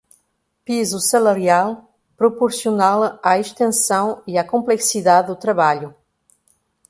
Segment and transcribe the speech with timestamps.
[0.65, 5.93] piso salarial proporcional à extensão e à complexidade do trabalho;